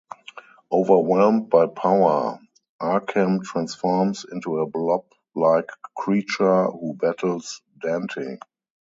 Overwhelmed 0.71 1.51
by 1.51 1.67
power, 1.67 2.39
Arkham 2.81 3.43
transforms 3.43 4.25
into 4.31 4.57
a 4.57 4.65
blob-like 4.65 5.69
creature 5.95 6.65
who 6.71 6.95
battles 6.95 7.61
Dante. 7.79 8.37